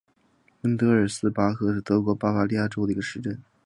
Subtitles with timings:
[0.61, 3.39] 温德尔斯巴赫是德国巴伐利亚州的一个市镇。